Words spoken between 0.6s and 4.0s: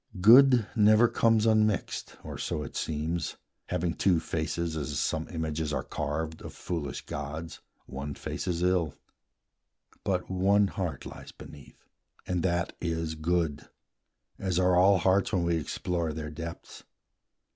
never comes unmixed, or so it seems, Having